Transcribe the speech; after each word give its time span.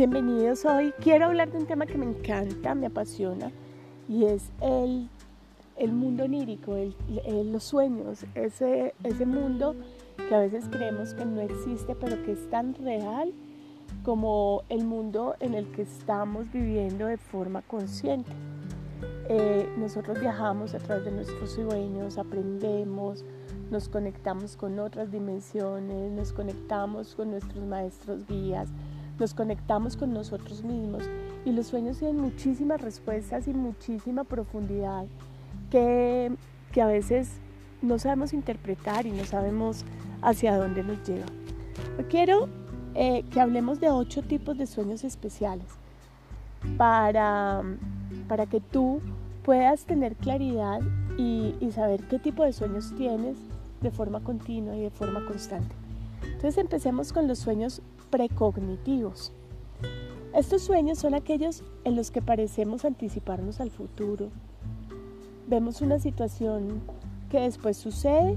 Bienvenidos 0.00 0.64
hoy. 0.64 0.94
Quiero 1.02 1.26
hablar 1.26 1.52
de 1.52 1.58
un 1.58 1.66
tema 1.66 1.84
que 1.84 1.98
me 1.98 2.06
encanta, 2.06 2.74
me 2.74 2.86
apasiona 2.86 3.52
y 4.08 4.24
es 4.24 4.50
el, 4.62 5.10
el 5.76 5.92
mundo 5.92 6.24
onírico, 6.24 6.74
los 7.44 7.64
sueños, 7.64 8.24
ese, 8.34 8.94
ese 9.04 9.26
mundo 9.26 9.76
que 10.16 10.34
a 10.34 10.38
veces 10.38 10.64
creemos 10.70 11.12
que 11.12 11.26
no 11.26 11.42
existe 11.42 11.94
pero 11.94 12.22
que 12.22 12.32
es 12.32 12.48
tan 12.48 12.74
real 12.76 13.34
como 14.02 14.62
el 14.70 14.86
mundo 14.86 15.36
en 15.38 15.52
el 15.52 15.70
que 15.70 15.82
estamos 15.82 16.50
viviendo 16.50 17.04
de 17.04 17.18
forma 17.18 17.60
consciente. 17.60 18.32
Eh, 19.28 19.68
nosotros 19.76 20.18
viajamos 20.18 20.72
a 20.72 20.78
través 20.78 21.04
de 21.04 21.10
nuestros 21.10 21.50
sueños, 21.50 22.16
aprendemos, 22.16 23.22
nos 23.70 23.90
conectamos 23.90 24.56
con 24.56 24.78
otras 24.78 25.10
dimensiones, 25.12 26.10
nos 26.10 26.32
conectamos 26.32 27.14
con 27.14 27.32
nuestros 27.32 27.62
maestros 27.66 28.26
guías, 28.26 28.70
nos 29.20 29.34
conectamos 29.34 29.96
con 29.96 30.12
nosotros 30.12 30.64
mismos 30.64 31.04
y 31.44 31.52
los 31.52 31.66
sueños 31.66 31.98
tienen 31.98 32.20
muchísimas 32.20 32.80
respuestas 32.80 33.46
y 33.46 33.52
muchísima 33.52 34.24
profundidad 34.24 35.04
que, 35.70 36.32
que 36.72 36.82
a 36.82 36.86
veces 36.86 37.30
no 37.82 37.98
sabemos 37.98 38.32
interpretar 38.32 39.06
y 39.06 39.12
no 39.12 39.24
sabemos 39.24 39.84
hacia 40.22 40.56
dónde 40.56 40.82
nos 40.82 41.06
lleva. 41.06 41.26
Quiero 42.08 42.48
eh, 42.94 43.24
que 43.30 43.40
hablemos 43.40 43.78
de 43.78 43.90
ocho 43.90 44.22
tipos 44.22 44.56
de 44.58 44.66
sueños 44.66 45.04
especiales 45.04 45.66
para, 46.76 47.62
para 48.26 48.46
que 48.46 48.60
tú 48.60 49.00
puedas 49.44 49.84
tener 49.84 50.16
claridad 50.16 50.80
y, 51.16 51.54
y 51.60 51.72
saber 51.72 52.02
qué 52.08 52.18
tipo 52.18 52.44
de 52.44 52.52
sueños 52.52 52.94
tienes 52.96 53.36
de 53.80 53.90
forma 53.90 54.20
continua 54.20 54.76
y 54.76 54.82
de 54.82 54.90
forma 54.90 55.24
constante. 55.26 55.74
Entonces 56.22 56.58
empecemos 56.58 57.12
con 57.12 57.28
los 57.28 57.38
sueños 57.38 57.82
precognitivos. 58.10 59.32
Estos 60.34 60.62
sueños 60.62 60.98
son 60.98 61.14
aquellos 61.14 61.64
en 61.84 61.96
los 61.96 62.10
que 62.10 62.22
parecemos 62.22 62.84
anticiparnos 62.84 63.60
al 63.60 63.70
futuro. 63.70 64.28
Vemos 65.48 65.80
una 65.80 65.98
situación 65.98 66.80
que 67.30 67.40
después 67.40 67.76
sucede 67.76 68.36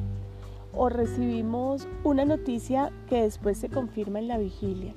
o 0.76 0.90
recibimos 0.90 1.88
una 2.04 2.26
noticia 2.26 2.92
que 3.08 3.22
después 3.22 3.58
se 3.58 3.70
confirma 3.70 4.20
en 4.20 4.28
la 4.28 4.38
vigilia. 4.38 4.94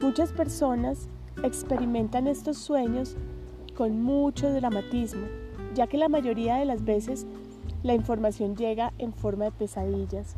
Muchas 0.00 0.32
personas 0.32 1.08
experimentan 1.42 2.28
estos 2.28 2.58
sueños 2.58 3.16
con 3.76 4.00
mucho 4.00 4.52
dramatismo, 4.52 5.26
ya 5.74 5.86
que 5.86 5.98
la 5.98 6.08
mayoría 6.08 6.56
de 6.56 6.64
las 6.64 6.84
veces 6.84 7.26
la 7.82 7.94
información 7.94 8.56
llega 8.56 8.92
en 8.98 9.12
forma 9.12 9.46
de 9.46 9.52
pesadillas. 9.52 10.34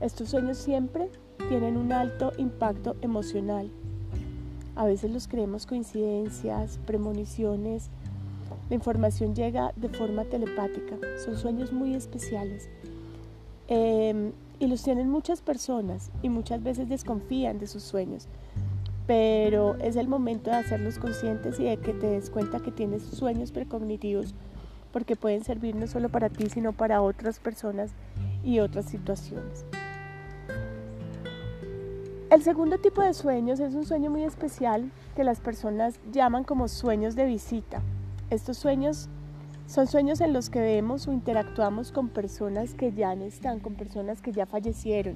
Estos 0.00 0.30
sueños 0.30 0.58
siempre 0.58 1.10
tienen 1.48 1.76
un 1.76 1.92
alto 1.92 2.32
impacto 2.38 2.96
emocional. 3.02 3.70
A 4.76 4.84
veces 4.84 5.10
los 5.10 5.28
creemos 5.28 5.66
coincidencias, 5.66 6.78
premoniciones. 6.86 7.90
La 8.70 8.76
información 8.76 9.34
llega 9.34 9.72
de 9.76 9.88
forma 9.88 10.24
telepática. 10.24 10.96
Son 11.24 11.36
sueños 11.36 11.72
muy 11.72 11.94
especiales. 11.94 12.68
Em, 13.68 14.32
y 14.58 14.66
los 14.66 14.82
tienen 14.82 15.10
muchas 15.10 15.42
personas 15.42 16.10
y 16.22 16.28
muchas 16.28 16.62
veces 16.62 16.88
desconfían 16.88 17.58
de 17.58 17.66
sus 17.66 17.82
sueños. 17.82 18.26
Pero 19.06 19.76
es 19.76 19.96
el 19.96 20.08
momento 20.08 20.50
de 20.50 20.56
hacerlos 20.56 20.98
conscientes 20.98 21.60
y 21.60 21.64
de 21.64 21.76
que 21.76 21.92
te 21.92 22.06
des 22.06 22.30
cuenta 22.30 22.60
que 22.60 22.70
tienes 22.70 23.02
sueños 23.02 23.52
precognitivos 23.52 24.34
porque 24.92 25.16
pueden 25.16 25.44
servir 25.44 25.74
no 25.76 25.86
solo 25.88 26.08
para 26.08 26.30
ti, 26.30 26.48
sino 26.48 26.72
para 26.72 27.02
otras 27.02 27.38
personas 27.38 27.90
y 28.42 28.60
otras 28.60 28.86
situaciones. 28.86 29.64
El 32.34 32.42
segundo 32.42 32.78
tipo 32.78 33.00
de 33.00 33.14
sueños 33.14 33.60
es 33.60 33.76
un 33.76 33.86
sueño 33.86 34.10
muy 34.10 34.24
especial 34.24 34.90
que 35.14 35.22
las 35.22 35.38
personas 35.38 36.00
llaman 36.10 36.42
como 36.42 36.66
sueños 36.66 37.14
de 37.14 37.26
visita. 37.26 37.80
Estos 38.28 38.56
sueños 38.56 39.08
son 39.68 39.86
sueños 39.86 40.20
en 40.20 40.32
los 40.32 40.50
que 40.50 40.58
vemos 40.58 41.06
o 41.06 41.12
interactuamos 41.12 41.92
con 41.92 42.08
personas 42.08 42.74
que 42.74 42.90
ya 42.92 43.14
no 43.14 43.24
están, 43.24 43.60
con 43.60 43.76
personas 43.76 44.20
que 44.20 44.32
ya 44.32 44.46
fallecieron, 44.46 45.14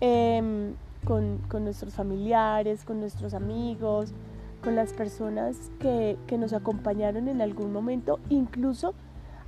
em, 0.00 0.74
con, 1.06 1.38
con 1.48 1.62
nuestros 1.62 1.94
familiares, 1.94 2.82
con 2.82 2.98
nuestros 2.98 3.32
amigos, 3.32 4.12
con 4.60 4.74
las 4.74 4.92
personas 4.94 5.70
que, 5.78 6.18
nos 6.36 6.52
acompañaron 6.52 7.28
en 7.28 7.40
algún 7.40 7.72
momento, 7.72 8.18
incluso 8.28 8.94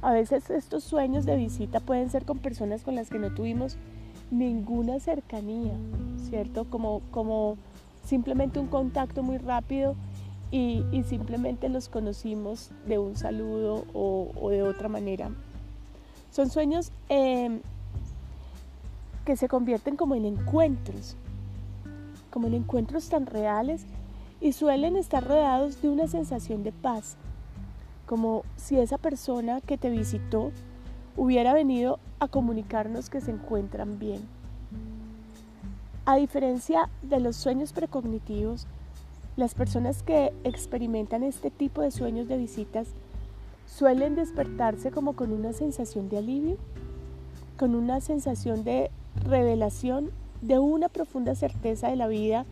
a 0.02 0.12
veces 0.12 0.48
estos 0.50 0.84
sueños 0.84 1.26
de 1.26 1.34
visita 1.34 1.80
pueden 1.80 2.10
ser 2.10 2.24
con 2.24 2.38
personas 2.38 2.84
con 2.84 2.94
las 2.94 3.10
que 3.10 3.18
no 3.18 3.34
tuvimos 3.34 3.76
ninguna 4.30 5.00
cercanía, 5.00 5.74
¿cierto? 6.28 6.64
Como, 6.64 7.00
como 7.10 7.56
simplemente 8.04 8.58
un 8.58 8.66
contacto 8.66 9.22
muy 9.22 9.38
rápido 9.38 9.96
y, 10.50 10.84
simplemente 11.08 11.68
los 11.68 11.88
conocimos 11.88 12.70
de 12.86 12.98
un 12.98 13.16
saludo 13.16 13.84
o, 13.92 14.50
de 14.50 14.62
otra 14.62 14.88
manera. 14.88 15.30
Son 16.30 16.48
sueños 16.48 16.92
em, 17.08 17.60
que 19.24 19.36
se 19.36 19.48
convierten 19.48 19.96
como 19.96 20.14
en 20.14 20.24
encuentros, 20.24 21.16
como 22.30 22.46
en 22.46 22.54
encuentros 22.54 23.08
tan 23.08 23.26
reales 23.26 23.84
y 24.40 24.52
suelen 24.52 24.96
estar 24.96 25.26
rodeados 25.26 25.82
de 25.82 25.88
una 25.88 26.06
sensación 26.06 26.62
de 26.62 26.70
paz, 26.70 27.16
como 28.06 28.44
si 28.56 28.78
esa 28.78 28.98
persona 28.98 29.60
que 29.60 29.78
te 29.78 29.90
visitó 29.90 30.52
hubiera 31.16 31.52
venido 31.52 31.98
a 32.18 32.28
comunicarnos 32.28 33.10
que 33.10 33.20
se 33.20 33.30
encuentran 33.30 33.98
bien. 33.98 34.22
A 36.06 36.16
diferencia 36.16 36.90
de 37.02 37.20
los 37.20 37.36
sueños 37.36 37.72
precognitivos, 37.72 38.66
las 39.36 39.54
personas 39.54 40.02
que 40.02 40.32
experimentan 40.44 41.22
este 41.22 41.50
tipo 41.50 41.80
de 41.82 41.90
sueños 41.90 42.28
de 42.28 42.36
visitas 42.36 42.88
suelen 43.66 44.14
despertarse 44.14 44.90
como 44.90 45.14
con 45.14 45.32
una 45.32 45.52
sensación 45.52 46.08
de 46.08 46.18
alivio, 46.18 46.56
con 47.58 47.74
una 47.74 48.00
sensación 48.00 48.64
de 48.64 48.90
revelación, 49.24 50.10
de 50.42 50.58
una 50.58 50.88
profunda 50.88 51.34
certeza 51.34 51.88
de 51.88 51.96
la 51.96 52.06
vida 52.06 52.44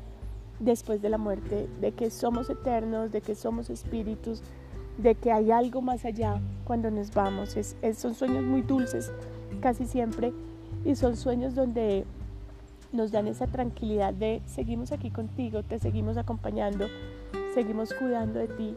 después 0.58 1.02
de 1.02 1.10
la 1.10 1.18
muerte, 1.18 1.68
de 1.80 1.92
que 1.92 2.10
somos 2.10 2.48
eternos, 2.48 3.12
de 3.12 3.20
que 3.20 3.34
somos 3.34 3.68
espíritus, 3.68 4.42
de 4.98 5.14
que 5.14 5.32
hay 5.32 5.50
algo 5.50 5.82
más 5.82 6.04
allá 6.04 6.40
cuando 6.64 6.90
nos 6.90 7.12
vamos. 7.12 7.56
Es, 7.56 7.76
son 7.96 8.14
sueños 8.14 8.42
muy 8.44 8.62
dulces 8.62 9.12
casi 9.60 9.86
siempre 9.86 10.32
y 10.84 10.94
son 10.96 11.16
sueños 11.16 11.54
donde 11.54 12.04
nos 12.92 13.10
dan 13.10 13.26
esa 13.26 13.46
tranquilidad 13.46 14.12
de 14.12 14.42
seguimos 14.46 14.92
aquí 14.92 15.10
contigo, 15.10 15.62
te 15.62 15.78
seguimos 15.78 16.16
acompañando, 16.16 16.88
seguimos 17.54 17.94
cuidando 17.94 18.38
de 18.38 18.48
ti 18.48 18.76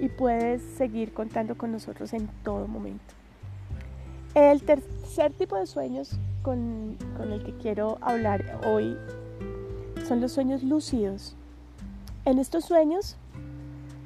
y 0.00 0.08
puedes 0.08 0.62
seguir 0.62 1.12
contando 1.12 1.56
con 1.58 1.72
nosotros 1.72 2.12
en 2.14 2.28
todo 2.42 2.66
momento. 2.66 3.14
El 4.34 4.62
tercer 4.62 5.32
tipo 5.32 5.56
de 5.56 5.66
sueños 5.66 6.18
con, 6.42 6.96
con 7.16 7.32
el 7.32 7.42
que 7.42 7.52
quiero 7.56 7.98
hablar 8.00 8.60
hoy 8.66 8.96
son 10.06 10.20
los 10.20 10.32
sueños 10.32 10.62
lúcidos. 10.62 11.34
En 12.24 12.38
estos 12.38 12.64
sueños 12.64 13.16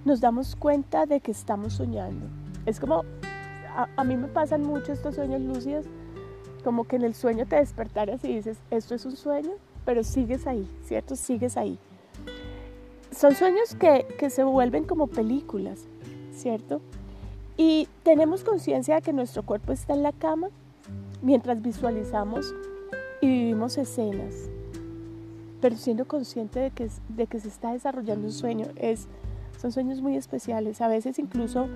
nos 0.04 0.20
damos 0.20 0.56
cuenta 0.56 1.06
de 1.06 1.20
que 1.20 1.30
estamos 1.30 1.74
soñando. 1.74 2.26
Es 2.66 2.80
como, 2.80 3.04
a, 3.96 4.04
mí 4.04 4.16
me 4.16 4.28
pasan 4.28 4.62
mucho 4.62 4.92
estos 4.92 5.14
sueños 5.14 5.40
lúcidos, 5.40 5.86
como 6.62 6.84
que 6.84 6.96
en 6.96 7.02
el 7.02 7.14
sueño 7.14 7.46
te 7.46 7.56
despertaras 7.56 8.24
y 8.24 8.34
dices, 8.34 8.58
esto 8.70 8.94
es 8.94 9.04
un 9.04 9.16
sueño, 9.16 9.52
pero 9.84 10.02
sigues 10.02 10.46
ahí, 10.46 10.68
¿cierto? 10.84 11.16
Sigues 11.16 11.56
ahí. 11.56 11.78
Son 13.10 13.34
sueños 13.34 13.74
que, 13.74 14.06
que 14.18 14.30
se 14.30 14.44
vuelven 14.44 14.84
como 14.84 15.06
películas, 15.06 15.86
¿cierto? 16.32 16.80
Y 17.56 17.88
tenemos 18.02 18.42
conciencia 18.42 18.96
de 18.96 19.02
que 19.02 19.12
nuestro 19.12 19.44
cuerpo 19.44 19.72
está 19.72 19.94
en 19.94 20.02
la 20.02 20.12
cama 20.12 20.48
mientras 21.22 21.62
visualizamos 21.62 22.54
y 23.20 23.28
vivimos 23.28 23.78
escenas 23.78 24.50
pero 25.64 25.78
siendo 25.78 26.04
consciente 26.04 26.60
de 26.60 26.70
que, 26.72 26.90
de 27.08 27.26
que 27.26 27.40
se 27.40 27.48
está 27.48 27.72
desarrollando 27.72 28.26
un 28.26 28.34
sueño. 28.34 28.66
Es, 28.76 29.08
son 29.64 29.72
sueños 29.72 30.02
muy 30.02 30.14
especiales. 30.14 30.82
A 30.82 30.88
veces 30.88 31.18
incluso 31.18 31.68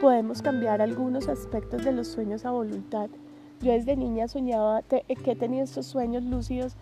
podemos 0.00 0.40
cambiar 0.40 0.80
algunos 0.80 1.28
aspectos 1.28 1.84
de 1.84 1.92
los 1.92 2.08
sueños 2.08 2.46
a 2.46 2.52
voluntad. 2.52 3.10
Yo 3.60 3.72
desde 3.72 3.96
niña 3.98 4.28
soñaba 4.28 4.80
que 4.80 5.04
he 5.06 5.36
tenido 5.36 5.62
estos 5.62 5.84
sueños 5.84 6.24
lúcidos, 6.24 6.74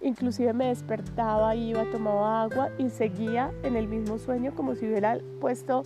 inclusive 0.00 0.54
me 0.54 0.68
despertaba, 0.68 1.54
iba, 1.56 1.84
tomaba 1.92 2.40
agua 2.44 2.70
y 2.78 2.88
seguía 2.88 3.52
en 3.64 3.76
el 3.76 3.86
mismo 3.86 4.16
sueño 4.16 4.54
como 4.54 4.76
si 4.76 4.86
hubiera 4.86 5.18
puesto 5.42 5.82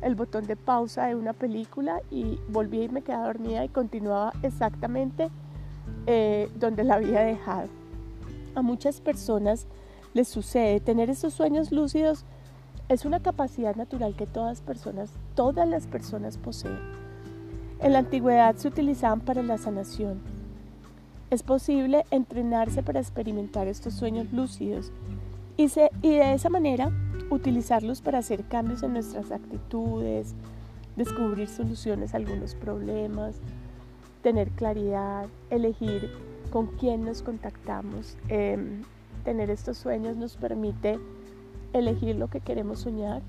el 0.00 0.14
botón 0.14 0.46
de 0.46 0.56
pausa 0.56 1.04
de 1.04 1.14
una 1.14 1.34
película 1.34 2.00
y 2.10 2.38
volvía 2.48 2.84
y 2.84 2.88
me 2.88 3.02
quedaba 3.02 3.26
dormida 3.26 3.62
y 3.62 3.68
continuaba 3.68 4.32
exactamente 4.42 5.28
eh, 6.06 6.48
donde 6.58 6.82
la 6.82 6.94
había 6.94 7.20
dejado. 7.20 7.68
A 8.54 8.62
muchas 8.62 9.02
personas 9.02 9.66
les 10.14 10.28
sucede 10.28 10.80
tener 10.80 11.10
estos 11.10 11.34
sueños 11.34 11.72
lúcidos 11.72 12.24
es 12.88 13.04
una 13.04 13.20
capacidad 13.20 13.76
natural 13.76 14.14
que 14.16 14.26
todas 14.26 14.60
personas, 14.60 15.10
todas 15.34 15.68
las 15.68 15.86
personas 15.86 16.38
poseen. 16.38 16.78
En 17.80 17.92
la 17.92 18.00
antigüedad 18.00 18.56
se 18.56 18.68
utilizaban 18.68 19.20
para 19.20 19.42
la 19.42 19.58
sanación. 19.58 20.20
Es 21.30 21.42
posible 21.42 22.04
entrenarse 22.10 22.82
para 22.82 23.00
experimentar 23.00 23.66
estos 23.66 23.94
sueños 23.94 24.32
lúcidos 24.32 24.92
y, 25.56 25.64
y 26.02 26.10
de 26.10 26.34
esa 26.34 26.50
manera 26.50 26.90
utilizarlos 27.30 28.00
para 28.00 28.18
hacer 28.18 28.44
cambios 28.44 28.82
en 28.82 28.92
nuestras 28.92 29.32
actitudes, 29.32 30.34
descubrir 30.96 31.48
soluciones 31.48 32.14
a 32.14 32.18
algunos 32.18 32.54
problemas, 32.54 33.40
tener 34.22 34.50
claridad, 34.50 35.26
elegir 35.50 36.10
con 36.50 36.66
quién 36.66 37.04
nos 37.04 37.22
contactamos. 37.22 38.16
Em, 38.28 38.82
tener 39.24 39.50
estos 39.50 39.78
sueños 39.78 40.16
nos 40.16 40.36
permite 40.36 40.98
elegir 41.74 42.16
lo 42.16 42.28
que 42.28 42.40
queremos 42.40 42.80
soñar 42.80 43.20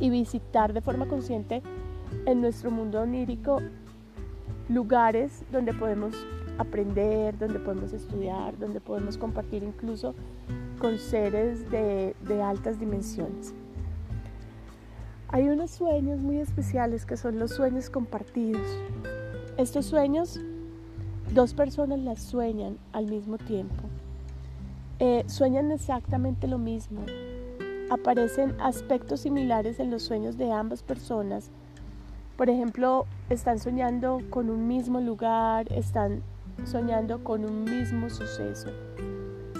y 0.00 0.08
visitar 0.10 0.72
de 0.72 0.80
forma 0.80 1.06
consciente 1.06 1.62
en 2.24 2.40
nuestro 2.40 2.70
mundo 2.70 3.00
onírico 3.00 3.60
lugares 4.68 5.44
donde 5.50 5.74
podemos 5.74 6.14
aprender, 6.58 7.38
donde 7.38 7.58
podemos 7.58 7.92
estudiar, 7.92 8.58
donde 8.58 8.80
podemos 8.80 9.16
compartir 9.16 9.62
incluso 9.62 10.14
con 10.78 10.98
seres 10.98 11.70
de, 11.70 12.14
de 12.26 12.42
altas 12.42 12.78
dimensiones. 12.78 13.54
Hay 15.28 15.48
unos 15.48 15.70
sueños 15.72 16.20
muy 16.20 16.38
especiales 16.38 17.04
que 17.04 17.16
son 17.16 17.38
los 17.38 17.50
sueños 17.50 17.90
compartidos. 17.90 18.66
Estos 19.58 19.86
sueños, 19.86 20.40
dos 21.34 21.52
personas 21.52 21.98
las 21.98 22.22
sueñan 22.22 22.78
al 22.92 23.06
mismo 23.06 23.36
tiempo. 23.36 23.87
Eh, 25.00 25.24
sueñan 25.28 25.70
exactamente 25.70 26.48
lo 26.48 26.58
mismo. 26.58 27.02
Aparecen 27.90 28.60
aspectos 28.60 29.20
similares 29.20 29.78
en 29.78 29.90
los 29.90 30.02
sueños 30.02 30.36
de 30.36 30.50
ambas 30.50 30.82
personas. 30.82 31.50
Por 32.36 32.50
ejemplo, 32.50 33.06
están 33.30 33.60
soñando 33.60 34.20
con 34.30 34.50
un 34.50 34.66
mismo 34.66 35.00
lugar, 35.00 35.72
están 35.72 36.22
soñando 36.64 37.22
con 37.22 37.44
un 37.44 37.64
mismo 37.64 38.10
suceso. 38.10 38.70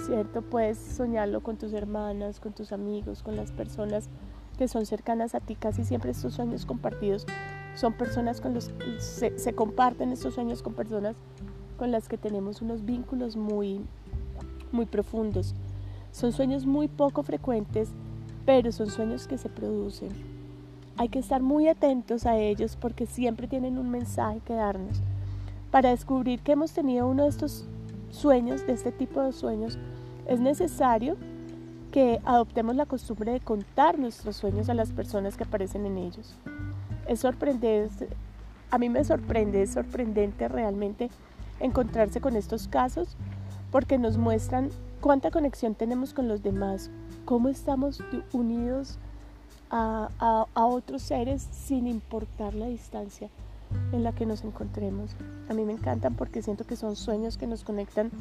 ¿Cierto? 0.05 0.41
Puedes 0.41 0.77
soñarlo 0.77 1.41
con 1.41 1.57
tus 1.57 1.71
hermanas, 1.73 2.39
con 2.39 2.51
tus 2.51 2.73
amigos, 2.73 3.23
con 3.23 3.35
las 3.35 3.51
personas 3.51 4.09
que 4.57 4.67
son 4.67 4.85
cercanas 4.85 5.35
a 5.35 5.39
ti. 5.39 5.55
Casi 5.55 5.85
siempre 5.85 6.11
estos 6.11 6.33
sueños 6.33 6.65
compartidos 6.65 7.25
son 7.75 7.93
personas 7.93 8.41
con 8.41 8.53
los 8.53 8.71
se, 8.97 9.39
se 9.39 9.53
comparten 9.53 10.11
estos 10.11 10.33
sueños 10.33 10.61
con 10.61 10.73
personas 10.73 11.15
con 11.77 11.91
las 11.91 12.09
que 12.09 12.17
tenemos 12.17 12.61
unos 12.61 12.83
vínculos 12.83 13.37
muy, 13.37 13.85
muy 14.71 14.85
profundos. 14.85 15.55
Son 16.11 16.31
sueños 16.31 16.65
muy 16.65 16.87
poco 16.87 17.23
frecuentes, 17.23 17.89
pero 18.45 18.71
son 18.71 18.89
sueños 18.89 19.27
que 19.27 19.37
se 19.37 19.49
producen. 19.49 20.09
Hay 20.97 21.09
que 21.09 21.19
estar 21.19 21.41
muy 21.41 21.67
atentos 21.67 22.25
a 22.25 22.37
ellos 22.37 22.75
porque 22.75 23.05
siempre 23.05 23.47
tienen 23.47 23.77
un 23.77 23.89
mensaje 23.89 24.41
que 24.45 24.53
darnos. 24.53 25.01
Para 25.71 25.91
descubrir 25.91 26.41
que 26.41 26.53
hemos 26.53 26.71
tenido 26.71 27.07
uno 27.07 27.23
de 27.23 27.29
estos 27.29 27.65
sueños, 28.09 28.65
de 28.65 28.73
este 28.73 28.91
tipo 28.91 29.21
de 29.21 29.31
sueños, 29.31 29.77
es 30.27 30.39
necesario 30.39 31.15
que 31.91 32.19
adoptemos 32.25 32.75
la 32.75 32.85
costumbre 32.85 33.31
de 33.31 33.39
contar 33.39 33.97
nuestros 33.97 34.35
sueños 34.35 34.69
a 34.69 34.73
las 34.73 34.91
personas 34.91 35.37
que 35.37 35.43
aparecen 35.43 35.85
en 35.85 35.97
ellos 35.97 36.35
es 37.09 37.21
sorprendente, 37.21 38.07
a 38.69 38.77
mí 38.77 38.87
me 38.87 39.03
sorprende, 39.03 39.63
es 39.63 39.71
sorprendente 39.71 40.47
realmente 40.47 41.09
encontrarse 41.59 42.21
con 42.21 42.35
estos 42.35 42.67
casos 42.67 43.17
porque 43.71 43.97
nos 43.97 44.17
muestran 44.17 44.69
cuánta 45.01 45.31
conexión 45.31 45.75
tenemos 45.75 46.13
con 46.13 46.27
los 46.27 46.43
demás, 46.43 46.89
cómo 47.25 47.49
estamos 47.49 48.03
unidos 48.33 48.97
a, 49.71 50.09
otros 50.55 51.03
seres 51.03 51.47
sin 51.51 51.87
importar 51.87 52.53
la 52.53 52.67
distancia 52.67 53.29
en 53.91 54.03
la 54.03 54.13
que 54.13 54.25
nos 54.25 54.43
encontremos. 54.43 55.15
A 55.49 55.53
mí 55.53 55.63
me 55.63 55.73
encantan 55.73 56.15
porque 56.15 56.41
siento 56.41 56.65
que 56.65 56.75
son 56.75 56.95
sueños 56.95 57.37
que 57.37 57.47
nos 57.47 57.63
conectan 57.63 58.11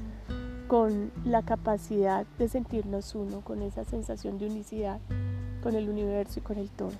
con 0.67 1.11
la 1.25 1.43
capacidad 1.43 2.27
de 2.39 2.49
sentirnos 2.49 3.15
uno, 3.15 3.41
con 3.41 3.63
esa 3.63 3.85
sensación 3.85 4.39
de 4.39 4.47
unicidad 4.47 5.01
con 5.63 5.75
el 5.75 5.89
universo 5.89 6.41
y 6.41 6.43
con 6.43 6.59
el 6.59 6.71
todo. 6.71 6.93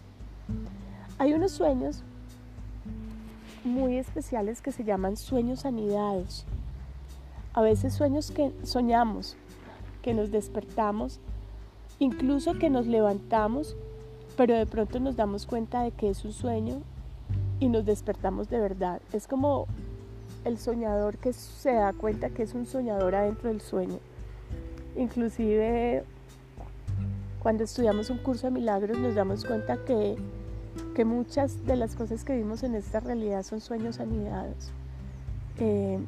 Hay 1.19 1.33
unos 1.33 1.53
sueños 1.53 2.03
muy 3.65 3.97
especiales 3.99 4.61
que 4.63 4.73
se 4.73 4.85
llaman 4.85 5.17
sueños 5.17 5.65
anidados. 5.65 6.45
A 7.53 7.63
veces 7.63 7.95
sueños 7.95 8.31
que 8.31 8.53
soñamos, 8.63 9.37
que 10.03 10.15
nos 10.15 10.31
despertamos, 10.31 11.21
incluso 11.99 12.55
que 12.59 12.71
nos 12.71 12.87
levantamos, 12.87 13.77
pero 14.37 14.55
de 14.55 14.67
pronto 14.67 15.01
nos 15.01 15.17
damos 15.17 15.47
cuenta 15.47 15.83
de 15.83 15.91
que 15.91 16.11
es 16.11 16.25
un 16.25 16.33
sueño 16.33 16.83
y 17.61 17.69
nos 17.69 17.85
despertamos 17.85 18.49
de 18.49 18.61
verdad. 18.61 19.01
Es 19.13 19.27
como 19.27 19.67
el 20.45 20.59
soñador 20.59 21.19
que 21.19 21.33
se 21.33 21.73
da 21.73 21.93
cuenta 21.93 22.31
que 22.31 22.45
es 22.45 22.55
un 22.55 22.67
soñador 22.67 23.15
adentro 23.15 23.49
del 23.49 23.61
sueño. 23.61 23.99
Inclusive 24.97 26.05
cuando 27.43 27.65
estudiamos 27.65 28.11
un 28.11 28.19
curso 28.19 28.47
de 28.47 28.53
milagros 28.53 28.99
nos 28.99 29.15
damos 29.15 29.45
cuenta 29.45 29.77
que 29.85 30.17
que 30.95 31.05
muchas 31.05 31.65
de 31.67 31.77
las 31.77 31.95
cosas 31.95 32.25
que 32.25 32.37
vimos 32.37 32.63
en 32.63 32.75
esta 32.75 33.01
realidad 33.01 33.43
son 33.43 33.61
sueños 33.61 34.01
anidados. 34.01 34.73
Eh, 35.59 35.99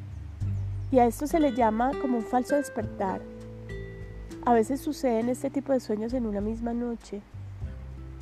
y 0.91 0.99
a 0.99 1.05
esto 1.05 1.25
se 1.25 1.39
le 1.39 1.53
llama 1.53 1.91
como 2.01 2.17
un 2.17 2.23
falso 2.23 2.55
despertar. 2.55 3.21
A 4.45 4.53
veces 4.53 4.81
suceden 4.81 5.29
este 5.29 5.49
tipo 5.49 5.71
de 5.71 5.79
sueños 5.79 6.13
en 6.13 6.25
una 6.25 6.41
misma 6.41 6.73
noche. 6.73 7.21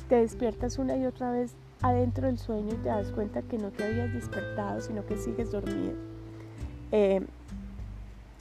Te 0.08 0.16
despiertas 0.16 0.78
una 0.78 0.96
y 0.96 1.04
otra 1.04 1.32
vez 1.32 1.54
adentro 1.82 2.26
del 2.26 2.38
sueño 2.38 2.74
y 2.74 2.76
te 2.76 2.88
das 2.88 3.10
cuenta 3.10 3.42
que 3.42 3.58
no 3.58 3.70
te 3.70 3.84
habías 3.84 4.12
despertado, 4.12 4.80
sino 4.80 5.04
que 5.04 5.16
sigues 5.16 5.50
dormido. 5.50 5.94
Eh, 6.92 7.26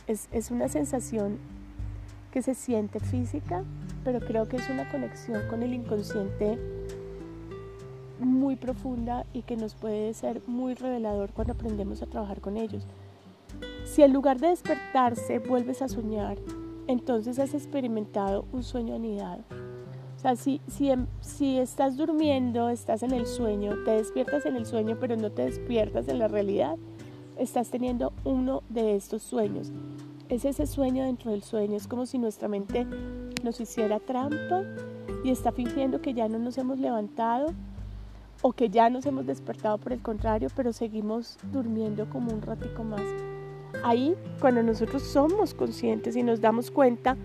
es, 0.08 0.28
es 0.32 0.52
una 0.52 0.68
sensación 0.68 1.38
que 2.32 2.42
se 2.44 2.54
siente 2.54 3.00
física, 3.00 3.64
pero 4.04 4.20
creo 4.20 4.48
que 4.48 4.58
es 4.58 4.70
una 4.70 4.90
conexión 4.92 5.48
con 5.50 5.64
el 5.64 5.74
inconsciente 5.74 6.60
muy 8.20 8.58
profunda 8.58 9.26
y 9.34 9.42
que 9.44 9.56
nos 9.56 9.74
puede 9.74 10.14
ser 10.14 10.42
muy 10.46 10.76
revelador 10.76 11.32
cuando 11.32 11.54
aprendemos 11.54 12.02
a 12.04 12.06
trabajar 12.06 12.42
con 12.42 12.58
ellos. 12.58 12.86
Si 13.90 14.04
en 14.04 14.14
lugar 14.14 14.40
de 14.40 14.50
despertarse 14.50 15.40
vuelves 15.40 15.82
a 15.82 15.88
soñar, 15.88 16.38
entonces 16.86 17.40
has 17.40 17.56
experimentado 17.56 18.46
un 18.54 18.62
sueño 18.62 18.94
anidado. 18.94 19.44
O 20.16 20.20
sea, 20.20 20.36
si, 20.36 20.62
si, 20.68 20.92
si 21.22 21.58
estás 21.58 21.98
durmiendo, 21.98 22.70
estás 22.70 23.02
en 23.02 23.12
el 23.12 23.26
sueño, 23.26 23.74
te 23.86 23.92
despiertas 23.92 24.46
en 24.46 24.58
el 24.58 24.68
sueño, 24.68 24.98
pero 25.02 25.16
no 25.18 25.32
te 25.32 25.46
despiertas 25.46 26.08
en 26.08 26.20
la 26.20 26.28
realidad, 26.28 26.76
estás 27.40 27.72
teniendo 27.72 28.14
uno 28.26 28.62
de 28.70 28.96
estos 28.96 29.24
sueños. 29.24 29.72
Es 30.30 30.46
ese 30.46 30.68
sueño 30.68 31.04
dentro 31.04 31.32
del 31.32 31.42
sueño, 31.42 31.76
es 31.76 31.88
como 31.88 32.06
si 32.06 32.20
nuestra 32.20 32.48
mente 32.48 32.86
nos 33.44 33.60
hiciera 33.60 34.00
trampa 34.00 34.66
y 35.24 35.32
está 35.32 35.52
fingiendo 35.52 36.00
que 36.00 36.14
ya 36.14 36.30
no 36.30 36.38
nos 36.38 36.60
hemos 36.60 36.78
levantado 36.78 37.56
o 38.44 38.54
que 38.54 38.70
ya 38.70 38.92
nos 38.92 39.08
hemos 39.08 39.26
despertado 39.26 39.80
por 39.80 39.94
el 39.94 40.02
contrario, 40.04 40.50
pero 40.56 40.74
seguimos 40.74 41.40
durmiendo 41.52 42.08
como 42.08 42.32
un 42.32 42.44
ratico 42.44 42.84
más. 42.84 43.02
Ahí, 43.84 44.16
cuando 44.40 44.64
nosotros 44.64 45.04
somos 45.04 45.54
conscientes 45.54 46.16
y 46.16 46.24
nos 46.24 46.42
damos 46.42 46.72
cuenta 46.72 47.16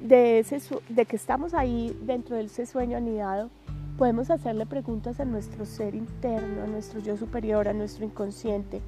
de, 0.00 0.38
ese, 0.38 0.60
de 0.88 1.04
que 1.04 1.16
estamos 1.16 1.54
ahí 1.54 1.98
dentro 2.02 2.36
de 2.36 2.44
ese 2.44 2.66
sueño 2.66 2.96
anidado, 2.96 3.50
podemos 3.96 4.30
hacerle 4.30 4.66
preguntas 4.66 5.18
a 5.18 5.24
nuestro 5.24 5.64
ser 5.66 5.94
interno, 5.94 6.62
a 6.62 6.66
nuestro 6.66 7.00
yo 7.00 7.16
superior, 7.16 7.68
a 7.68 7.72
nuestro 7.72 8.04
inconsciente. 8.04 8.80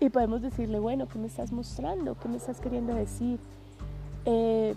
Y 0.00 0.08
podemos 0.10 0.42
decirle, 0.42 0.78
bueno, 0.78 1.06
¿qué 1.08 1.18
me 1.18 1.26
estás 1.28 1.52
mostrando? 1.52 2.18
¿Qué 2.18 2.28
me 2.28 2.38
estás 2.38 2.60
queriendo 2.60 2.94
decir? 2.94 3.38
Eh, 4.24 4.74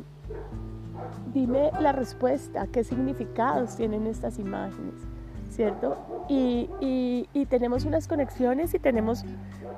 dime 1.34 1.72
la 1.80 1.92
respuesta, 1.92 2.68
qué 2.68 2.84
significados 2.84 3.76
tienen 3.76 4.06
estas 4.06 4.38
imágenes. 4.38 5.13
¿Cierto? 5.54 5.98
Y, 6.30 6.70
tenemos 7.50 7.86
unas 7.86 8.08
conexiones 8.08 8.74
y 8.74 8.80
tenemos 8.80 9.24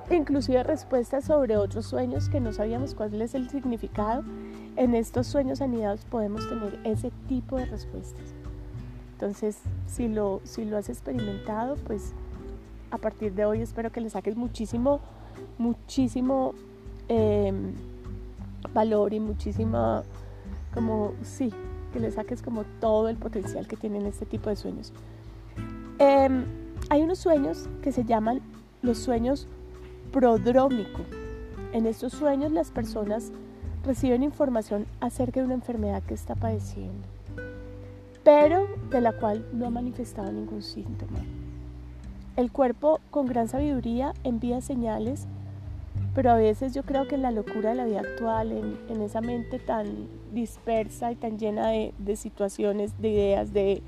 inclusive 0.10 0.64
respuestas 0.64 1.26
sobre 1.26 1.58
otros 1.58 1.86
sueños 1.86 2.30
que 2.30 2.40
no 2.40 2.54
sabíamos 2.54 2.96
cuál 2.96 3.22
es 3.22 3.36
el 3.36 3.50
significado. 3.50 4.24
En 4.78 4.96
estos 4.96 5.28
sueños 5.28 5.62
anidados 5.62 6.06
podemos 6.06 6.48
tener 6.48 6.80
ese 6.86 7.12
tipo 7.28 7.58
de 7.58 7.66
respuestas. 7.66 8.24
Entonces, 9.14 9.58
si 9.88 10.08
lo, 10.08 10.40
si 10.46 10.64
lo 10.64 10.78
has 10.78 10.88
experimentado, 10.88 11.76
pues 11.76 12.14
a 12.92 12.98
partir 12.98 13.34
de 13.34 13.46
hoy 13.46 13.62
espero 13.62 13.92
que 13.92 14.00
le 14.00 14.10
saques 14.10 14.38
muchísimo, 14.38 15.02
muchísimo 15.58 16.54
em, 17.10 17.74
valor 18.74 19.14
y 19.14 19.20
muchísima, 19.20 20.04
como, 20.74 21.12
sí, 21.24 21.52
que 21.92 22.00
le 22.00 22.12
saques 22.12 22.42
como 22.42 22.64
todo 22.80 23.10
el 23.10 23.18
potencial 23.18 23.68
que 23.68 23.76
tienen 23.76 24.06
este 24.06 24.26
tipo 24.26 24.50
de 24.50 24.56
sueños. 24.56 24.94
Em, 26.00 26.46
hay 26.90 27.04
unos 27.04 27.20
sueños 27.20 27.70
que 27.82 27.92
se 27.92 28.04
llaman 28.04 28.42
los 28.82 28.98
sueños 28.98 29.48
prodrómico. 30.12 31.02
En 31.74 31.86
estos 31.86 32.14
sueños 32.14 32.52
las 32.52 32.72
personas 32.72 33.32
reciben 33.84 34.24
información 34.24 34.86
acerca 35.00 35.40
de 35.40 35.46
una 35.46 35.56
enfermedad 35.56 36.04
que 36.04 36.14
está 36.14 36.36
padeciendo, 36.36 37.08
pero 38.24 38.68
de 38.90 39.02
la 39.02 39.14
cual 39.14 39.46
no 39.54 39.68
ha 39.68 39.70
manifestado 39.70 40.32
ningún 40.32 40.64
síntoma. 40.64 41.20
El 42.36 42.52
cuerpo 42.52 43.00
con 43.12 43.26
gran 43.26 43.48
sabiduría 43.48 44.14
envía 44.24 44.62
señales 44.62 45.28
pero 46.16 46.32
a 46.32 46.36
veces 46.36 46.74
yo 46.74 46.84
creo 46.84 47.08
que 47.10 47.16
en 47.16 47.22
la 47.22 47.32
locura 47.32 47.72
de 47.72 47.76
la 47.76 47.84
vida 47.84 48.00
actual, 48.00 48.54
en, 48.54 49.02
esa 49.02 49.20
mente 49.20 49.60
tan 49.60 50.08
dispersa 50.34 51.12
y 51.12 51.16
tan 51.16 51.38
llena 51.38 51.68
de, 51.68 51.94
de 51.98 52.16
situaciones, 52.16 53.00
de 53.02 53.10
ideas, 53.10 53.52
de 53.52 53.84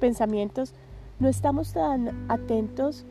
pensamientos, 0.00 0.74
no 1.20 1.28
estamos 1.28 1.72
tan 1.72 2.26
atentos 2.30 3.04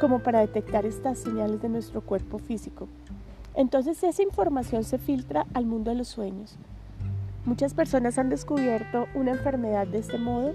como 0.00 0.18
para 0.20 0.40
detectar 0.40 0.86
estas 0.86 1.18
señales 1.18 1.62
de 1.62 1.68
nuestro 1.68 2.00
cuerpo 2.00 2.38
físico. 2.38 2.88
Entonces 3.54 4.02
esa 4.02 4.22
información 4.22 4.84
se 4.84 4.98
filtra 4.98 5.46
al 5.54 5.66
mundo 5.66 5.90
de 5.90 5.96
los 5.96 6.08
sueños. 6.08 6.56
Muchas 7.44 7.74
personas 7.74 8.18
han 8.18 8.28
descubierto 8.28 9.06
una 9.14 9.30
enfermedad 9.30 9.86
de 9.86 9.98
este 9.98 10.18
modo 10.18 10.52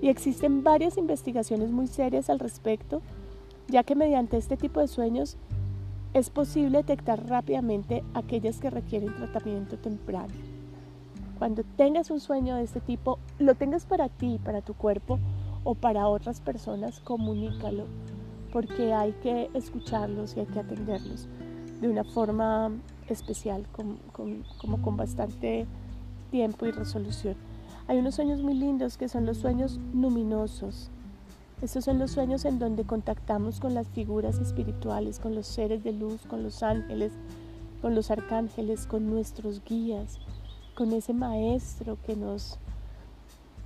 y 0.00 0.08
existen 0.08 0.62
varias 0.62 0.96
investigaciones 0.96 1.70
muy 1.70 1.86
serias 1.86 2.30
al 2.30 2.38
respecto, 2.38 3.02
ya 3.66 3.82
que 3.82 3.94
mediante 3.94 4.36
este 4.36 4.56
tipo 4.56 4.80
de 4.80 4.88
sueños 4.88 5.36
es 6.14 6.30
posible 6.30 6.78
detectar 6.78 7.26
rápidamente 7.26 8.04
aquellas 8.14 8.60
que 8.60 8.70
requieren 8.70 9.14
tratamiento 9.14 9.76
temprano. 9.78 10.32
Cuando 11.38 11.64
tengas 11.76 12.10
un 12.10 12.20
sueño 12.20 12.56
de 12.56 12.64
este 12.64 12.80
tipo, 12.80 13.18
lo 13.38 13.54
tengas 13.54 13.86
para 13.86 14.08
ti, 14.08 14.40
para 14.42 14.60
tu 14.60 14.74
cuerpo 14.74 15.18
o 15.64 15.74
para 15.74 16.08
otras 16.08 16.40
personas, 16.40 17.00
comunícalo, 17.00 17.84
porque 18.52 18.92
hay 18.92 19.12
que 19.22 19.50
escucharlos 19.54 20.36
y 20.36 20.40
hay 20.40 20.46
que 20.46 20.60
atenderlos 20.60 21.28
de 21.80 21.88
una 21.88 22.04
forma 22.04 22.70
especial, 23.08 23.66
como 23.72 24.82
con 24.82 24.96
bastante 24.96 25.66
tiempo 26.30 26.66
y 26.66 26.70
resolución. 26.70 27.36
Hay 27.86 27.98
unos 27.98 28.16
sueños 28.16 28.42
muy 28.42 28.54
lindos 28.54 28.98
que 28.98 29.08
son 29.08 29.24
los 29.24 29.38
sueños 29.38 29.80
luminosos. 29.94 30.90
Estos 31.62 31.86
son 31.86 31.98
los 31.98 32.10
sueños 32.10 32.44
en 32.44 32.58
donde 32.58 32.84
contactamos 32.84 33.60
con 33.60 33.74
las 33.74 33.88
figuras 33.88 34.38
espirituales, 34.38 35.18
con 35.18 35.34
los 35.34 35.46
seres 35.46 35.82
de 35.82 35.92
luz, 35.92 36.20
con 36.28 36.42
los 36.42 36.62
ángeles, 36.62 37.12
con 37.80 37.94
los 37.94 38.10
arcángeles, 38.10 38.86
con 38.86 39.08
nuestros 39.08 39.64
guías, 39.64 40.18
con 40.74 40.92
ese 40.92 41.14
maestro 41.14 41.96
que 42.06 42.14
nos, 42.14 42.58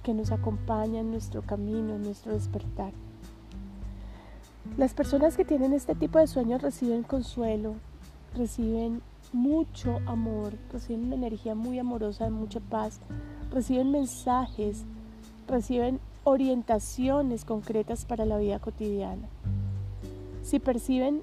que 0.02 0.14
nos 0.14 0.32
acompaña 0.32 1.00
en 1.00 1.10
nuestro 1.10 1.42
camino, 1.42 1.94
en 1.94 2.02
nuestro 2.02 2.32
despertar. 2.32 2.92
Las 4.76 4.94
personas 4.94 5.36
que 5.36 5.44
tienen 5.44 5.72
este 5.72 5.94
tipo 5.94 6.18
de 6.18 6.26
sueños 6.26 6.62
reciben 6.62 7.02
consuelo, 7.02 7.74
reciben 8.34 9.02
mucho 9.32 10.00
amor, 10.06 10.54
reciben 10.72 11.06
una 11.06 11.16
energía 11.16 11.54
muy 11.54 11.78
amorosa, 11.78 12.24
de 12.24 12.30
mucha 12.30 12.60
paz, 12.60 13.00
reciben 13.50 13.90
mensajes, 13.90 14.84
reciben 15.48 16.00
orientaciones 16.24 17.44
concretas 17.44 18.04
para 18.04 18.24
la 18.24 18.38
vida 18.38 18.58
cotidiana. 18.58 19.28
Si 20.42 20.58
perciben 20.58 21.20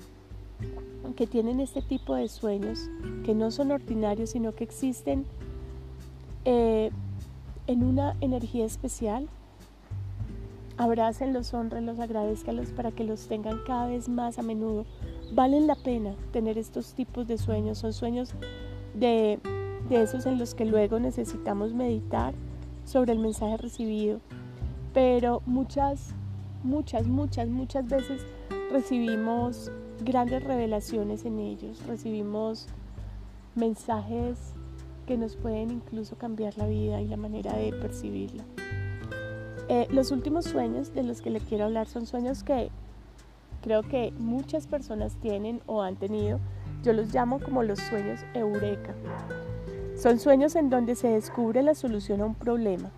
que 1.15 1.27
tienen 1.27 1.59
este 1.59 1.81
tipo 1.81 2.15
de 2.15 2.27
sueños, 2.27 2.89
que 3.25 3.33
no 3.33 3.51
son 3.51 3.71
ordinarios, 3.71 4.31
sino 4.31 4.53
que 4.53 4.63
existen 4.63 5.25
eh, 6.45 6.91
en 7.69 7.83
una 7.83 8.15
energía 8.19 8.65
especial, 8.65 9.29
abrácenlos, 10.77 11.53
honrenlos, 11.53 11.99
agradezcanlos 11.99 12.71
para 12.71 12.91
que 12.91 13.03
los 13.03 13.27
tengan 13.27 13.59
cada 13.65 13.87
vez 13.87 14.09
más 14.09 14.39
a 14.39 14.41
menudo. 14.41 14.85
Valen 15.31 15.67
la 15.67 15.75
pena 15.75 16.15
tener 16.31 16.57
estos 16.57 16.93
tipos 16.93 17.27
de 17.27 17.37
sueños, 17.37 17.77
son 17.77 17.93
sueños 17.93 18.33
de 18.93 19.39
de 19.89 20.03
esos 20.03 20.25
en 20.25 20.37
los 20.37 20.53
que 20.53 20.65
luego 20.65 20.99
necesitamos 20.99 21.73
meditar 21.73 22.33
sobre 22.85 23.11
el 23.11 23.19
mensaje 23.19 23.57
recibido. 23.57 24.19
Pero 24.93 25.41
muchas, 25.45 26.13
muchas, 26.63 27.07
muchas, 27.07 27.49
muchas 27.49 27.87
veces 27.87 28.21
recibimos 28.71 29.71
grandes 30.03 30.43
revelaciones 30.43 31.25
en 31.25 31.39
ellos, 31.39 31.85
recibimos 31.87 32.67
mensajes 33.55 34.53
que 35.09 35.17
nos 35.17 35.35
pueden 35.37 35.71
incluso 35.71 36.17
cambiar 36.17 36.55
la 36.59 36.67
vida 36.67 37.01
y 37.01 37.07
la 37.07 37.17
manera 37.17 37.51
de 37.53 37.73
percibirla. 37.73 38.43
Eh, 39.67 39.87
los 39.89 40.11
últimos 40.11 40.45
sueños 40.45 40.93
de 40.93 41.01
los 41.01 41.23
que 41.23 41.31
le 41.31 41.39
quiero 41.39 41.65
hablar 41.65 41.87
son 41.87 42.05
sueños 42.05 42.43
que 42.43 42.69
creo 43.63 43.81
que 43.81 44.13
muchas 44.19 44.67
personas 44.67 45.15
tienen 45.15 45.61
o 45.65 45.81
han 45.81 45.95
tenido. 45.95 46.39
Yo 46.83 46.93
los 46.93 47.11
llamo 47.11 47.39
como 47.39 47.63
los 47.63 47.79
sueños 47.79 48.19
eureka. 48.35 48.93
Son 49.97 50.19
sueños 50.19 50.55
en 50.55 50.69
donde 50.69 50.93
se 50.93 51.07
descubre 51.07 51.63
la 51.63 51.73
solución 51.73 52.21
a 52.21 52.25
un 52.25 52.35
problema. 52.35 52.91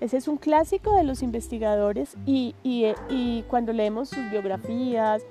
Ese 0.00 0.16
es 0.16 0.28
un 0.28 0.38
clásico 0.38 0.96
de 0.96 1.04
los 1.04 1.22
investigadores 1.22 2.16
y, 2.24 2.54
cuando 3.48 3.74
leemos 3.74 4.08
sus 4.08 4.30
biografías 4.30 5.22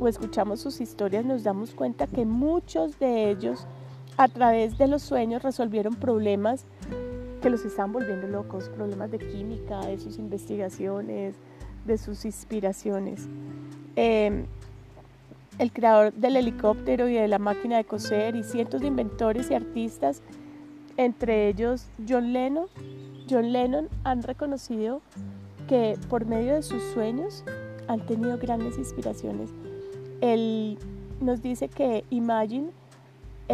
o 0.00 0.08
escuchamos 0.08 0.58
sus 0.58 0.80
historias 0.80 1.24
nos 1.24 1.44
damos 1.44 1.72
cuenta 1.72 2.08
que 2.08 2.26
muchos 2.26 2.98
de 2.98 3.30
ellos 3.30 3.68
a 4.16 4.28
través 4.28 4.78
de 4.78 4.88
los 4.88 5.02
sueños 5.02 5.42
resolvieron 5.42 5.94
problemas 5.94 6.64
que 7.40 7.50
los 7.50 7.64
están 7.64 7.92
volviendo 7.92 8.28
locos, 8.28 8.68
problemas 8.68 9.10
de 9.10 9.18
química, 9.18 9.80
de 9.80 9.98
sus 9.98 10.18
investigaciones, 10.18 11.34
de 11.84 11.98
sus 11.98 12.24
inspiraciones. 12.24 13.26
Em, 13.96 14.46
el 15.58 15.72
creador 15.72 16.12
del 16.14 16.36
helicóptero 16.36 17.08
y 17.08 17.14
de 17.14 17.28
la 17.28 17.38
máquina 17.38 17.76
de 17.76 17.84
coser 17.84 18.36
y 18.36 18.44
cientos 18.44 18.80
de 18.80 18.86
inventores 18.86 19.50
y 19.50 19.54
artistas 19.54 20.22
entre 20.96 21.48
ellos 21.48 21.86
John 22.08 22.32
Lennon. 22.32 22.66
John 23.28 23.52
Lennon 23.52 23.88
han 24.04 24.22
reconocido 24.22 25.02
que 25.68 25.98
por 26.08 26.26
medio 26.26 26.54
de 26.54 26.62
sus 26.62 26.82
sueños 26.94 27.44
han 27.88 28.04
tenido 28.06 28.38
grandes 28.38 28.78
inspiraciones. 28.78 29.50
Él 30.20 30.78
nos 31.20 31.42
dice 31.42 31.68
que 31.68 32.04
Imagine 32.10 32.70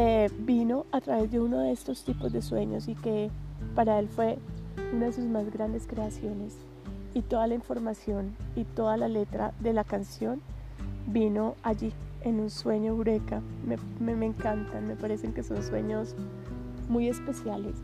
eh, 0.00 0.30
vino 0.38 0.86
a 0.92 1.00
través 1.00 1.28
de 1.32 1.40
uno 1.40 1.58
de 1.58 1.72
estos 1.72 2.04
tipos 2.04 2.32
de 2.32 2.40
sueños 2.40 2.86
y 2.86 2.94
que 2.94 3.32
para 3.74 3.98
él 3.98 4.08
fue 4.08 4.38
una 4.94 5.06
de 5.06 5.12
sus 5.12 5.24
más 5.24 5.50
grandes 5.50 5.88
creaciones. 5.88 6.56
Y 7.14 7.22
toda 7.22 7.48
la 7.48 7.54
información 7.54 8.36
y 8.54 8.62
toda 8.62 8.96
la 8.96 9.08
letra 9.08 9.52
de 9.58 9.72
la 9.72 9.82
canción 9.82 10.40
vino 11.08 11.56
allí, 11.64 11.92
en 12.22 12.38
un 12.38 12.48
sueño 12.48 12.92
eureka. 12.92 13.42
Me, 13.66 14.14
me 14.14 14.26
encantan, 14.26 14.86
me 14.86 14.94
parecen 14.94 15.32
que 15.32 15.42
son 15.42 15.64
sueños 15.64 16.14
muy 16.88 17.08
especiales. 17.08 17.74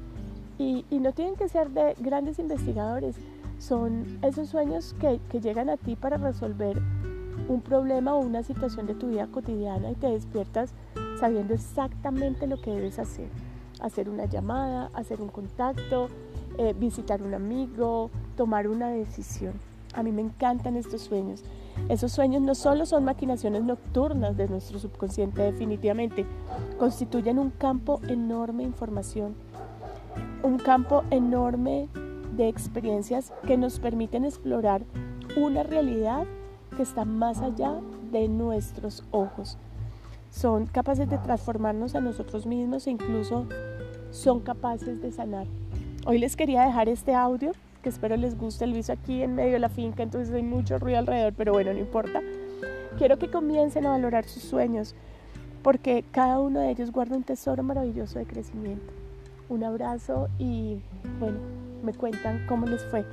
Y, 0.56 0.84
no 0.92 1.10
tienen 1.10 1.34
que 1.34 1.48
ser 1.48 1.70
de 1.70 1.96
grandes 1.98 2.38
investigadores, 2.38 3.16
son 3.58 4.20
esos 4.22 4.50
sueños 4.50 4.94
que, 5.00 5.18
que 5.30 5.40
llegan 5.40 5.68
a 5.68 5.76
ti 5.76 5.96
para 5.96 6.16
resolver 6.16 6.80
un 7.48 7.60
problema 7.60 8.14
o 8.14 8.20
una 8.20 8.44
situación 8.44 8.86
de 8.86 8.94
tu 8.94 9.08
vida 9.08 9.26
cotidiana 9.26 9.90
y 9.90 9.94
te 9.96 10.06
despiertas 10.06 10.72
sabiendo 11.18 11.54
exactamente 11.54 12.46
lo 12.46 12.60
que 12.60 12.70
debes 12.70 12.98
hacer. 12.98 13.28
Hacer 13.80 14.08
una 14.08 14.26
llamada, 14.26 14.90
hacer 14.94 15.20
un 15.20 15.28
contacto, 15.28 16.08
eh, 16.58 16.74
visitar 16.78 17.22
un 17.22 17.34
amigo, 17.34 18.10
tomar 18.36 18.68
una 18.68 18.88
decisión. 18.88 19.54
A 19.94 20.02
mí 20.02 20.12
me 20.12 20.22
encantan 20.22 20.76
estos 20.76 21.02
sueños. 21.02 21.44
Esos 21.88 22.12
sueños 22.12 22.42
no 22.42 22.54
solo 22.54 22.86
son 22.86 23.04
maquinaciones 23.04 23.62
nocturnas 23.62 24.36
de 24.36 24.48
nuestro 24.48 24.78
subconsciente, 24.78 25.42
definitivamente, 25.42 26.24
constituyen 26.78 27.38
un 27.38 27.50
campo 27.50 28.00
enorme 28.08 28.62
de 28.62 28.68
información, 28.68 29.34
un 30.42 30.58
campo 30.58 31.04
enorme 31.10 31.88
de 32.36 32.48
experiencias 32.48 33.32
que 33.46 33.56
nos 33.56 33.78
permiten 33.78 34.24
explorar 34.24 34.82
una 35.36 35.62
realidad 35.62 36.24
que 36.76 36.82
está 36.82 37.04
más 37.04 37.40
allá 37.40 37.80
de 38.10 38.28
nuestros 38.28 39.04
ojos. 39.10 39.58
Son 40.34 40.66
capaces 40.66 41.08
de 41.08 41.16
transformarnos 41.18 41.94
a 41.94 42.00
nosotros 42.00 42.44
mismos 42.44 42.88
e 42.88 42.90
incluso 42.90 43.46
son 44.10 44.40
capaces 44.40 45.00
de 45.00 45.12
sanar. 45.12 45.46
Hoy 46.06 46.18
les 46.18 46.34
quería 46.34 46.64
dejar 46.64 46.88
este 46.88 47.14
audio 47.14 47.52
que 47.84 47.88
espero 47.88 48.16
les 48.16 48.36
guste. 48.36 48.66
Lo 48.66 48.76
hizo 48.76 48.92
aquí 48.92 49.22
en 49.22 49.36
medio 49.36 49.52
de 49.52 49.58
la 49.60 49.68
finca, 49.68 50.02
entonces 50.02 50.34
hay 50.34 50.42
mucho 50.42 50.80
ruido 50.80 50.98
alrededor, 50.98 51.34
pero 51.36 51.52
bueno, 51.52 51.72
no 51.72 51.78
importa. 51.78 52.20
Quiero 52.98 53.16
que 53.16 53.30
comiencen 53.30 53.86
a 53.86 53.90
valorar 53.90 54.24
sus 54.24 54.42
sueños, 54.42 54.96
porque 55.62 56.04
cada 56.10 56.40
uno 56.40 56.58
de 56.58 56.70
ellos 56.70 56.90
guarda 56.90 57.16
un 57.16 57.22
tesoro 57.22 57.62
maravilloso 57.62 58.18
de 58.18 58.26
crecimiento. 58.26 58.92
Un 59.48 59.62
abrazo 59.62 60.28
y 60.40 60.80
bueno, 61.20 61.38
me 61.84 61.94
cuentan 61.94 62.44
cómo 62.48 62.66
les 62.66 62.84
fue 62.86 63.06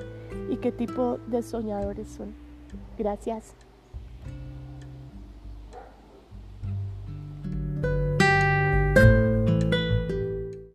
y 0.49 0.57
qué 0.57 0.71
tipo 0.71 1.19
de 1.27 1.43
soñadores 1.43 2.07
son. 2.07 2.33
Gracias. 2.97 3.53